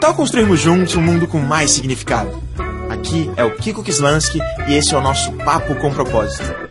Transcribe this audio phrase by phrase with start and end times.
[0.00, 2.42] tal construirmos juntos um mundo com mais significado?
[2.88, 6.70] Aqui é o Kiko Kislansky e esse é o nosso Papo com Propósito.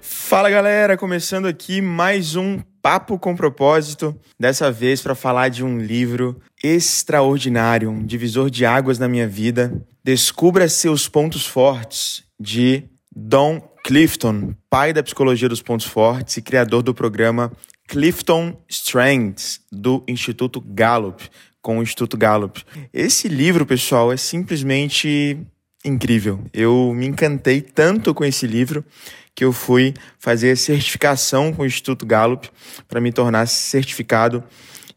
[0.00, 5.78] Fala galera, começando aqui mais um Papo com Propósito, dessa vez para falar de um
[5.78, 9.70] livro extraordinário, um divisor de águas na minha vida.
[10.02, 16.82] Descubra seus pontos fortes, de Don Clifton, pai da psicologia dos pontos fortes e criador
[16.82, 17.52] do programa
[17.90, 21.28] Clifton Strengths, do Instituto Gallup,
[21.62, 22.64] com o Instituto Gallup.
[22.92, 25.38] Esse livro, pessoal, é simplesmente
[25.84, 26.44] incrível.
[26.52, 28.84] Eu me encantei tanto com esse livro
[29.34, 32.50] que eu fui fazer a certificação com o Instituto Gallup
[32.86, 34.44] para me tornar certificado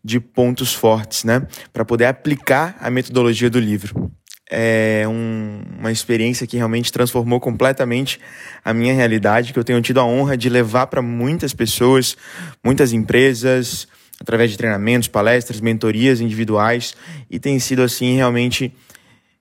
[0.03, 1.47] de pontos fortes, né?
[1.71, 4.11] Para poder aplicar a metodologia do livro.
[4.51, 8.19] É um, uma experiência que realmente transformou completamente
[8.63, 12.17] a minha realidade, que eu tenho tido a honra de levar para muitas pessoas,
[12.63, 13.87] muitas empresas,
[14.19, 16.95] através de treinamentos, palestras, mentorias individuais,
[17.29, 18.73] e tem sido assim realmente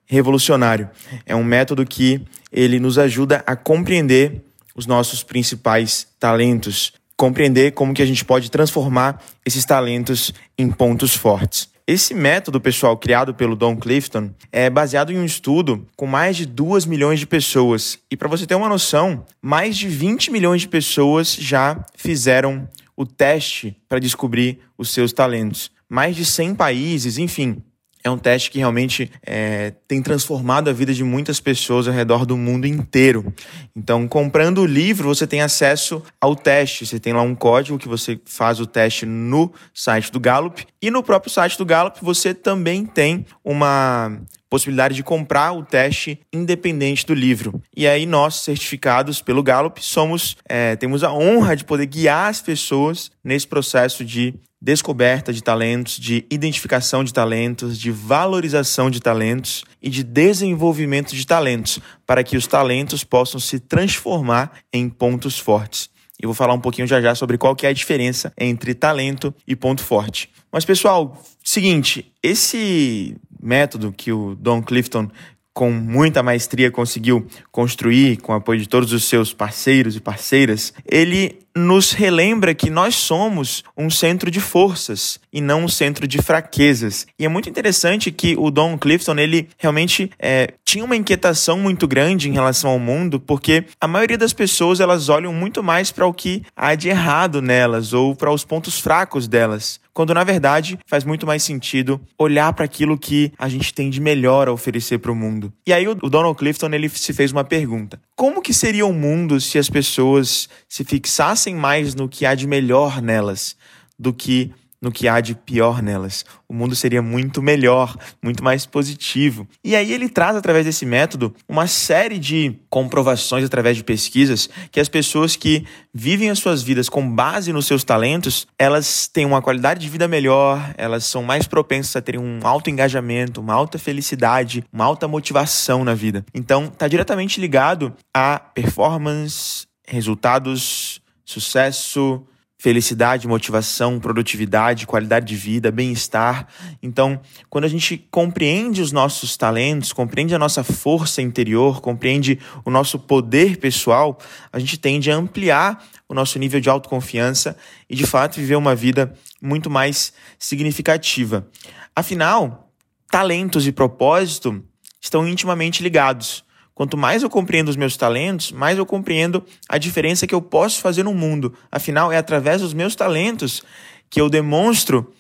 [0.07, 0.91] revolucionário.
[1.25, 2.21] É um método que
[2.51, 4.43] ele nos ajuda a compreender
[4.75, 11.15] os nossos principais talentos, compreender como que a gente pode transformar esses talentos em pontos
[11.15, 11.71] fortes.
[11.87, 16.47] Esse método, pessoal, criado pelo Don Clifton, é baseado em um estudo com mais de
[16.47, 17.99] 2 milhões de pessoas.
[18.11, 23.07] E para você ter uma noção, mais de 20 milhões de pessoas já fizeram o
[23.07, 25.71] teste para descobrir os seus talentos.
[25.89, 27.63] Mais de 100 países, enfim,
[28.05, 32.27] é um teste que realmente é, tem transformado a vida de muitas pessoas ao redor
[32.27, 33.33] do mundo inteiro.
[33.77, 36.87] Então, comprando o livro, você tem acesso ao teste.
[36.87, 40.67] Você tem lá um código que você faz o teste no site do Gallup.
[40.81, 44.19] E no próprio site do Gallup, você também tem uma
[44.53, 47.63] possibilidade de comprar o teste independente do livro.
[47.75, 52.43] E aí nós, certificados pelo Gallup, somos é, temos a honra de poder guiar as
[52.43, 59.65] pessoas nesse processo de descoberta de talentos, de identificação de talentos, de valorização de talentos
[59.83, 65.91] e de desenvolvimento de talentos, para que os talentos possam se transformar em pontos fortes.
[66.23, 69.35] E vou falar um pouquinho já já sobre qual que é a diferença entre talento
[69.49, 70.31] e ponto forte.
[70.53, 75.11] Mas pessoal, seguinte, esse método que o Don Clifton
[75.53, 80.73] com muita maestria conseguiu construir com o apoio de todos os seus parceiros e parceiras,
[80.87, 86.21] ele nos relembra que nós somos um centro de forças e não um centro de
[86.21, 87.07] fraquezas.
[87.19, 91.87] E é muito interessante que o Don Clifton ele realmente é, tinha uma inquietação muito
[91.87, 96.07] grande em relação ao mundo, porque a maioria das pessoas elas olham muito mais para
[96.07, 100.79] o que há de errado nelas ou para os pontos fracos delas quando na verdade
[100.87, 104.99] faz muito mais sentido olhar para aquilo que a gente tem de melhor a oferecer
[104.99, 105.53] para o mundo.
[105.67, 109.41] E aí o Donald Clifton ele se fez uma pergunta: como que seria o mundo
[109.41, 113.57] se as pessoas se fixassem mais no que há de melhor nelas
[113.99, 116.25] do que no que há de pior nelas.
[116.49, 119.47] O mundo seria muito melhor, muito mais positivo.
[119.63, 124.81] E aí ele traz, através desse método, uma série de comprovações através de pesquisas que
[124.81, 125.65] as pessoas que
[125.95, 130.09] vivem as suas vidas com base nos seus talentos, elas têm uma qualidade de vida
[130.09, 135.07] melhor, elas são mais propensas a terem um alto engajamento, uma alta felicidade, uma alta
[135.07, 136.25] motivação na vida.
[136.35, 140.82] Então, está diretamente ligado a performance, resultados,
[141.25, 142.27] sucesso,
[142.63, 146.47] felicidade, motivação, produtividade, qualidade de vida, bem-estar.
[146.81, 152.71] Então, quando a gente compreende os nossos talentos, compreende a nossa força interior, compreende o
[152.71, 154.17] nosso poder pessoal,
[154.53, 157.57] a gente tende a ampliar o nosso nível de autoconfiança
[157.91, 159.13] e, de fato, viver uma vida
[159.43, 161.49] muito mais significativa.
[161.97, 162.73] Afinal,
[163.11, 164.63] talentos e propósito
[165.01, 166.45] estão intimamente ligados.
[166.75, 170.81] Quanto mais eu compreendo os meus talentos, mais eu compreendo a diferença que eu posso
[170.81, 171.53] fazer no mundo.
[171.71, 173.63] Afinal, é através dos meus talentos
[174.09, 175.13] que eu demonstro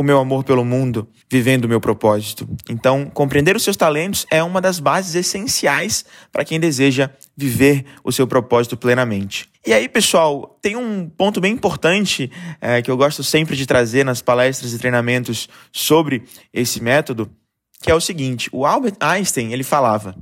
[0.00, 2.48] o meu amor pelo mundo, vivendo o meu propósito.
[2.70, 8.10] Então, compreender os seus talentos é uma das bases essenciais para quem deseja viver o
[8.10, 9.46] seu propósito plenamente.
[9.66, 12.32] E aí, pessoal, tem um ponto bem importante
[12.62, 17.30] é, que eu gosto sempre de trazer nas palestras e treinamentos sobre esse método,
[17.82, 20.16] que é o seguinte: o Albert Einstein ele falava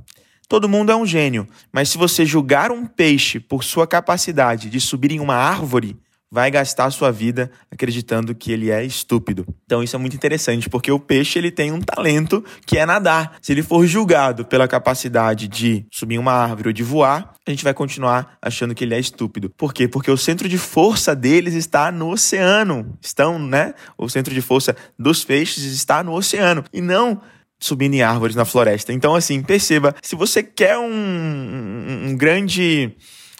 [0.49, 4.81] Todo mundo é um gênio, mas se você julgar um peixe por sua capacidade de
[4.81, 5.95] subir em uma árvore,
[6.31, 9.45] vai gastar sua vida acreditando que ele é estúpido.
[9.65, 13.37] Então isso é muito interessante, porque o peixe ele tem um talento que é nadar.
[13.43, 17.63] Se ele for julgado pela capacidade de subir uma árvore ou de voar, a gente
[17.63, 19.51] vai continuar achando que ele é estúpido.
[19.51, 19.87] Por quê?
[19.87, 22.97] Porque o centro de força deles está no oceano.
[22.99, 23.75] Estão, né?
[23.95, 27.21] O centro de força dos peixes está no oceano e não
[27.59, 28.93] subindo em árvores na floresta.
[28.93, 32.95] Então, assim, perceba, se você quer um, um, um grande.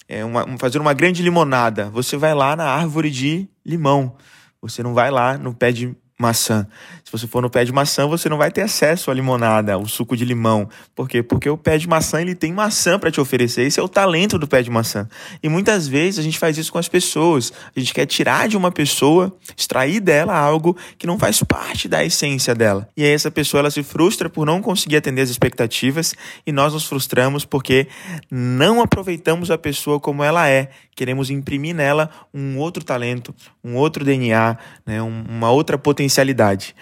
[0.08, 4.16] É, uma, fazer uma grande limonada, você vai lá na árvore de limão.
[4.60, 6.68] Você não vai lá no pé de maçã.
[7.06, 9.88] Se você for no pé de maçã, você não vai ter acesso à limonada, ao
[9.88, 10.70] suco de limão.
[10.94, 11.24] Por quê?
[11.24, 13.64] Porque o pé de maçã ele tem maçã para te oferecer.
[13.64, 15.08] Esse é o talento do pé de maçã.
[15.42, 17.54] E muitas vezes a gente faz isso com as pessoas.
[17.76, 22.04] A gente quer tirar de uma pessoa, extrair dela algo que não faz parte da
[22.04, 22.88] essência dela.
[22.98, 26.14] E aí essa pessoa ela se frustra por não conseguir atender as expectativas
[26.46, 27.88] e nós nos frustramos porque
[28.30, 30.70] não aproveitamos a pessoa como ela é.
[31.00, 36.76] Queremos imprimir nela um outro talento, um outro DNA, né, uma outra potencialidade.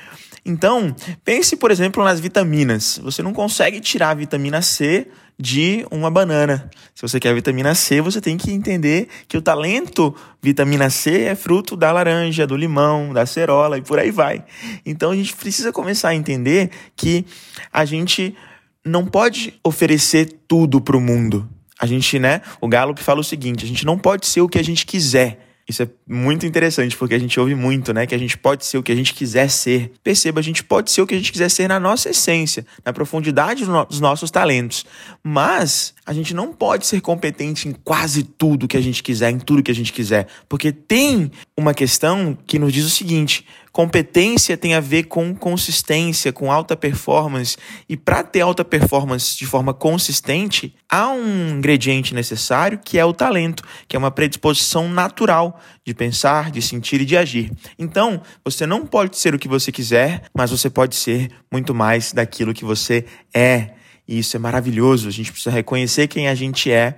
[0.43, 2.99] Então, pense, por exemplo, nas vitaminas.
[3.03, 5.05] Você não consegue tirar a vitamina C
[5.39, 6.67] de uma banana.
[6.95, 11.35] Se você quer vitamina C, você tem que entender que o talento vitamina C é
[11.35, 14.43] fruto da laranja, do limão, da cerola e por aí vai.
[14.83, 17.23] Então a gente precisa começar a entender que
[17.71, 18.35] a gente
[18.83, 21.47] não pode oferecer tudo para o mundo.
[21.79, 22.41] A gente, né?
[22.59, 25.47] O Gallup fala o seguinte: a gente não pode ser o que a gente quiser.
[25.67, 28.07] Isso é muito interessante porque a gente ouve muito, né?
[28.07, 29.91] Que a gente pode ser o que a gente quiser ser.
[30.01, 32.93] Perceba, a gente pode ser o que a gente quiser ser na nossa essência, na
[32.93, 34.85] profundidade dos nossos talentos.
[35.21, 39.39] Mas a gente não pode ser competente em quase tudo que a gente quiser, em
[39.39, 40.27] tudo que a gente quiser.
[40.47, 43.45] Porque tem uma questão que nos diz o seguinte:
[43.77, 47.55] Competência tem a ver com consistência, com alta performance.
[47.87, 53.13] E para ter alta performance de forma consistente, há um ingrediente necessário que é o
[53.13, 57.51] talento, que é uma predisposição natural de pensar, de sentir e de agir.
[57.77, 62.11] Então, você não pode ser o que você quiser, mas você pode ser muito mais
[62.11, 63.75] daquilo que você é.
[64.07, 65.07] E isso é maravilhoso.
[65.07, 66.97] A gente precisa reconhecer quem a gente é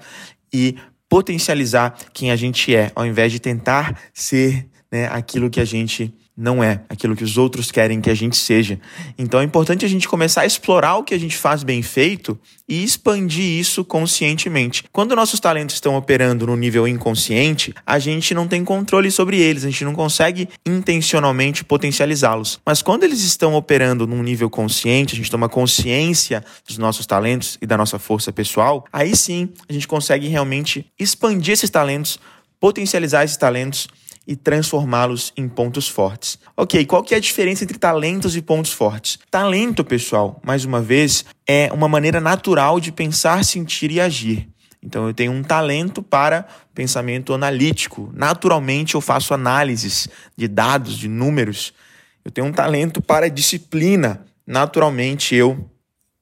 [0.54, 0.78] e
[1.10, 6.16] potencializar quem a gente é, ao invés de tentar ser né, aquilo que a gente
[6.40, 8.80] não é aquilo que os outros querem que a gente seja.
[9.18, 12.40] Então é importante a gente começar a explorar o que a gente faz bem feito
[12.68, 14.86] e expandir isso conscientemente.
[14.94, 19.66] Quando nossos talentos estão operando no nível inconsciente, a gente não tem controle sobre eles,
[19.66, 22.60] a gente não consegue intencionalmente potencializá-los.
[22.66, 27.58] Mas quando eles estão operando num nível consciente, a gente toma consciência dos nossos talentos
[27.62, 32.18] e da nossa força pessoal, aí sim a gente consegue realmente expandir esses talentos,
[32.62, 33.90] potencializar esses talentos
[34.30, 36.38] e transformá-los em pontos fortes.
[36.56, 39.18] Ok, qual que é a diferença entre talentos e pontos fortes?
[39.32, 44.48] Talento, pessoal, mais uma vez, é uma maneira natural de pensar, sentir e agir.
[44.84, 48.12] Então eu tenho um talento para pensamento analítico.
[48.14, 51.74] Naturalmente eu faço análises de dados, de números.
[52.24, 54.24] Eu tenho um talento para disciplina.
[54.46, 55.69] Naturalmente eu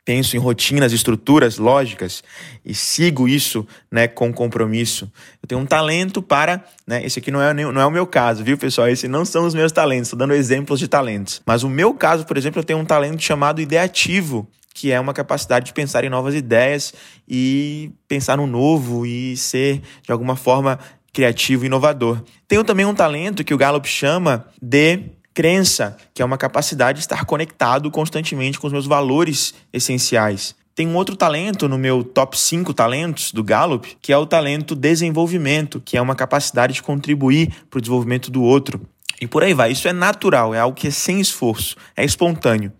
[0.07, 2.23] penso em rotinas, estruturas lógicas
[2.63, 5.11] e sigo isso né, com compromisso.
[5.43, 6.63] Eu tenho um talento para.
[6.87, 8.87] Né, esse aqui não é, não é o meu caso, viu, pessoal?
[8.87, 11.41] Esses não são os meus talentos, estou dando exemplos de talentos.
[11.45, 15.13] Mas o meu caso, por exemplo, eu tenho um talento chamado ideativo, que é uma
[15.13, 16.93] capacidade de pensar em novas ideias
[17.27, 20.79] e pensar no novo e ser, de alguma forma,
[21.11, 22.23] criativo e inovador.
[22.47, 27.03] Tenho também um talento que o Gallup chama de Crença, que é uma capacidade de
[27.03, 30.55] estar conectado constantemente com os meus valores essenciais.
[30.73, 34.75] Tem um outro talento no meu top 5 talentos do Gallup, que é o talento
[34.75, 38.81] desenvolvimento, que é uma capacidade de contribuir para o desenvolvimento do outro.
[39.21, 39.71] E por aí vai.
[39.71, 42.73] Isso é natural, é algo que é sem esforço, é espontâneo.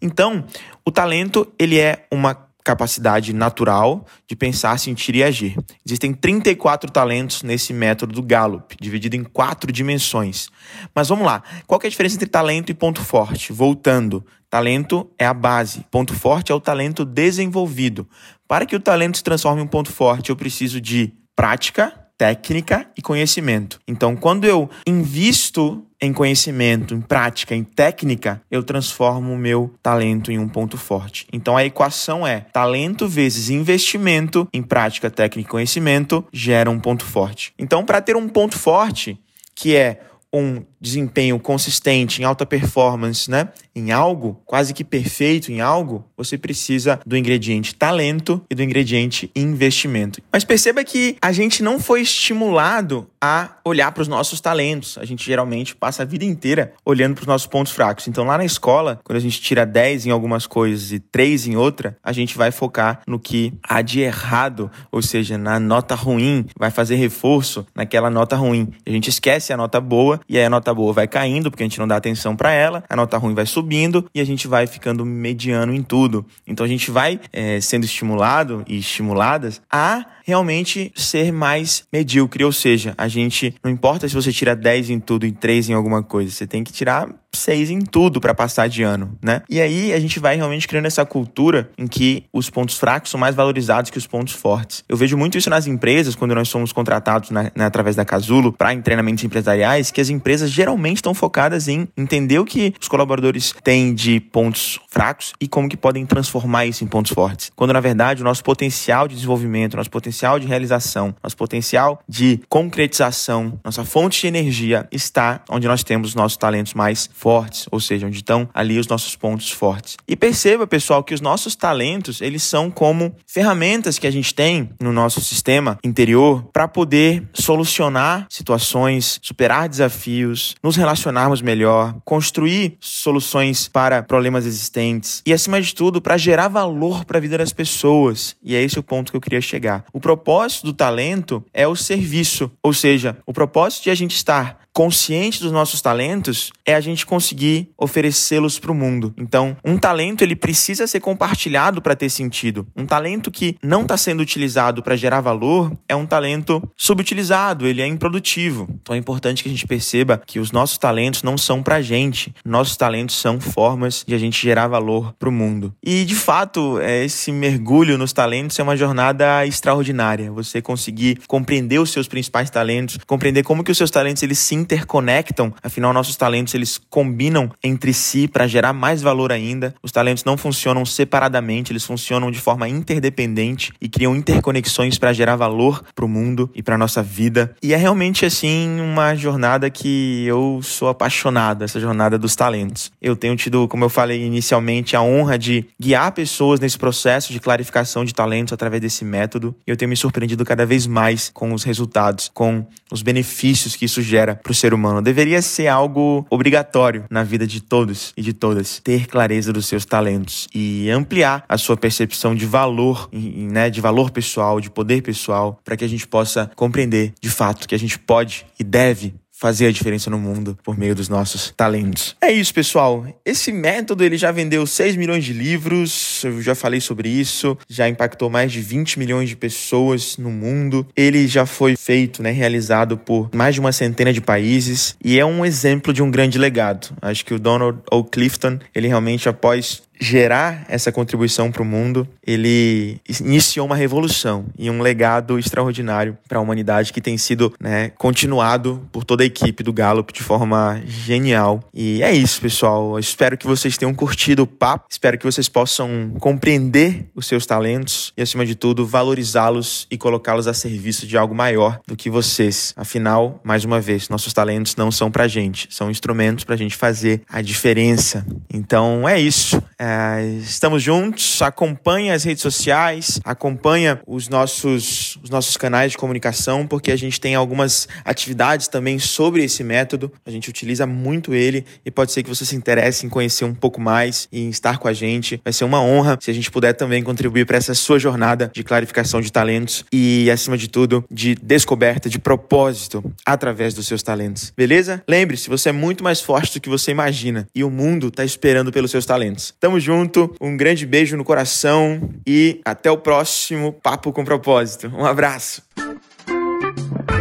[0.00, 0.46] Então,
[0.86, 5.56] o talento ele é uma capacidade natural de pensar, sentir e agir.
[5.86, 10.50] Existem 34 talentos nesse método do Gallup, dividido em quatro dimensões.
[10.94, 13.54] Mas vamos lá, qual é a diferença entre talento e ponto forte?
[13.54, 18.06] Voltando, talento é a base, ponto forte é o talento desenvolvido.
[18.46, 22.86] Para que o talento se transforme em um ponto forte, eu preciso de prática, técnica
[22.96, 23.80] e conhecimento.
[23.86, 30.30] Então, quando eu invisto em conhecimento, em prática, em técnica, eu transformo o meu talento
[30.30, 31.26] em um ponto forte.
[31.32, 37.04] Então a equação é talento vezes investimento em prática, técnica e conhecimento gera um ponto
[37.04, 37.52] forte.
[37.58, 39.18] Então, para ter um ponto forte,
[39.54, 40.00] que é
[40.32, 46.36] um desempenho consistente em alta performance, né, em algo quase que perfeito em algo, você
[46.36, 50.20] precisa do ingrediente talento e do ingrediente investimento.
[50.32, 54.96] Mas perceba que a gente não foi estimulado a olhar para os nossos talentos.
[54.98, 58.08] A gente geralmente passa a vida inteira olhando para os nossos pontos fracos.
[58.08, 61.56] Então lá na escola, quando a gente tira 10 em algumas coisas e 3 em
[61.56, 66.46] outra, a gente vai focar no que há de errado, ou seja, na nota ruim,
[66.56, 68.68] vai fazer reforço naquela nota ruim.
[68.86, 71.66] A gente esquece a nota boa e aí a nota boa vai caindo porque a
[71.66, 74.66] gente não dá atenção para ela, a nota ruim vai subindo e a gente vai
[74.66, 76.24] ficando mediano em tudo.
[76.46, 82.52] Então a gente vai é, sendo estimulado e estimuladas a realmente ser mais medíocre, ou
[82.52, 86.02] seja, a gente não importa se você tira 10 em tudo e 3 em alguma
[86.02, 87.08] coisa, você tem que tirar
[87.38, 89.42] seis em tudo para passar de ano, né?
[89.48, 93.18] E aí a gente vai realmente criando essa cultura em que os pontos fracos são
[93.18, 94.84] mais valorizados que os pontos fortes.
[94.88, 98.52] Eu vejo muito isso nas empresas, quando nós somos contratados na, na, através da Casulo
[98.52, 103.54] para treinamentos empresariais, que as empresas geralmente estão focadas em entender o que os colaboradores
[103.62, 107.50] têm de pontos fracos e como que podem transformar isso em pontos fortes.
[107.54, 112.40] Quando na verdade o nosso potencial de desenvolvimento, nosso potencial de realização, nosso potencial de
[112.48, 117.27] concretização, nossa fonte de energia está onde nós temos os nossos talentos mais fortes,
[117.70, 119.96] ou seja, onde estão ali os nossos pontos fortes.
[120.06, 124.70] E perceba, pessoal, que os nossos talentos, eles são como ferramentas que a gente tem
[124.80, 133.68] no nosso sistema interior para poder solucionar situações, superar desafios, nos relacionarmos melhor, construir soluções
[133.68, 138.36] para problemas existentes e acima de tudo, para gerar valor para a vida das pessoas.
[138.42, 139.84] E é esse o ponto que eu queria chegar.
[139.92, 144.67] O propósito do talento é o serviço, ou seja, o propósito de a gente estar
[144.78, 149.12] consciente dos nossos talentos é a gente conseguir oferecê-los para o mundo.
[149.18, 152.64] Então, um talento ele precisa ser compartilhado para ter sentido.
[152.76, 157.82] Um talento que não está sendo utilizado para gerar valor é um talento subutilizado, ele
[157.82, 158.68] é improdutivo.
[158.80, 161.82] Então, é importante que a gente perceba que os nossos talentos não são para a
[161.82, 162.32] gente.
[162.44, 165.74] Nossos talentos são formas de a gente gerar valor para o mundo.
[165.82, 170.30] E, de fato, é, esse mergulho nos talentos é uma jornada extraordinária.
[170.30, 174.67] Você conseguir compreender os seus principais talentos, compreender como que os seus talentos eles se
[174.68, 179.74] interconectam, afinal nossos talentos eles combinam entre si para gerar mais valor ainda.
[179.82, 185.36] Os talentos não funcionam separadamente, eles funcionam de forma interdependente e criam interconexões para gerar
[185.36, 187.56] valor para o mundo e para nossa vida.
[187.62, 192.92] E é realmente assim uma jornada que eu sou apaixonado, essa jornada dos talentos.
[193.00, 197.40] Eu tenho tido, como eu falei inicialmente, a honra de guiar pessoas nesse processo de
[197.40, 199.54] clarificação de talentos através desse método.
[199.66, 203.84] E eu tenho me surpreendido cada vez mais com os resultados, com os benefícios que
[203.84, 205.00] isso gera para o ser humano.
[205.00, 209.84] Deveria ser algo obrigatório na vida de todos e de todas ter clareza dos seus
[209.84, 215.60] talentos e ampliar a sua percepção de valor, né, de valor pessoal, de poder pessoal,
[215.64, 219.68] para que a gente possa compreender de fato que a gente pode e deve fazer
[219.68, 222.16] a diferença no mundo por meio dos nossos talentos.
[222.20, 223.06] É isso, pessoal.
[223.24, 227.88] Esse método ele já vendeu 6 milhões de livros, eu já falei sobre isso, já
[227.88, 230.86] impactou mais de 20 milhões de pessoas no mundo.
[230.96, 235.24] Ele já foi feito, né, realizado por mais de uma centena de países e é
[235.24, 236.88] um exemplo de um grande legado.
[237.00, 238.02] Acho que o Donald O.
[238.02, 244.70] Clifton, ele realmente após gerar essa contribuição para o mundo, ele iniciou uma revolução e
[244.70, 249.62] um legado extraordinário para a humanidade que tem sido né, continuado por toda a equipe
[249.62, 251.62] do Gallup de forma genial.
[251.74, 252.92] E é isso, pessoal.
[252.92, 257.46] Eu espero que vocês tenham curtido o papo, espero que vocês possam compreender os seus
[257.46, 262.10] talentos e, acima de tudo, valorizá-los e colocá-los a serviço de algo maior do que
[262.10, 262.72] vocês.
[262.76, 266.76] Afinal, mais uma vez, nossos talentos não são para gente, são instrumentos para a gente
[266.76, 268.26] fazer a diferença.
[268.52, 269.62] Então é isso.
[269.78, 275.98] É é, estamos juntos, acompanha as redes sociais, acompanha os nossos, os nossos canais de
[275.98, 280.12] comunicação, porque a gente tem algumas atividades também sobre esse método.
[280.26, 283.54] A gente utiliza muito ele e pode ser que você se interesse em conhecer um
[283.54, 285.40] pouco mais e em estar com a gente.
[285.42, 288.62] Vai ser uma honra se a gente puder também contribuir para essa sua jornada de
[288.62, 294.52] clarificação de talentos e, acima de tudo, de descoberta, de propósito através dos seus talentos.
[294.54, 295.02] Beleza?
[295.08, 298.70] Lembre-se, você é muito mais forte do que você imagina e o mundo está esperando
[298.70, 299.54] pelos seus talentos.
[299.58, 304.90] Tamo Junto, um grande beijo no coração e até o próximo Papo com Propósito.
[304.94, 305.62] Um abraço.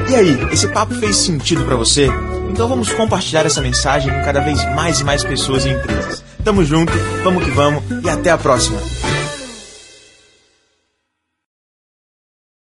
[0.09, 2.07] E aí, esse papo fez sentido para você?
[2.49, 6.23] Então vamos compartilhar essa mensagem com cada vez mais e mais pessoas e empresas.
[6.43, 8.79] Tamo junto, vamos que vamos e até a próxima.